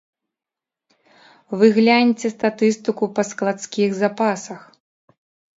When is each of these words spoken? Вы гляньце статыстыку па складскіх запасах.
Вы 1.59 1.65
гляньце 1.77 2.27
статыстыку 2.37 3.11
па 3.19 3.27
складскіх 3.31 3.89
запасах. 4.01 4.61